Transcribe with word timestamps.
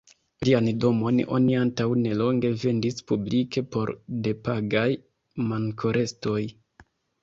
Lian 0.47 0.69
domon 0.85 1.19
oni 1.39 1.57
antaŭ 1.65 1.87
nelonge 2.07 2.51
vendis 2.65 2.99
publike 3.13 3.65
por 3.77 3.95
depagaj 4.31 4.91
mankorestoj. 5.55 6.41